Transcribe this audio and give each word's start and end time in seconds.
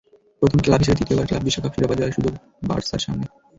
প্রথম 0.41 0.59
ক্লাব 0.59 0.79
হিসেবে 0.81 0.97
তৃতীয়বার 0.99 1.27
ক্লাব 1.27 1.43
বিশ্বকাপ 1.43 1.71
শিরোপা 1.75 1.95
জয়ের 1.95 2.15
সুযোগ 2.17 2.33
বার্সার 2.67 3.03
সামনে। 3.05 3.25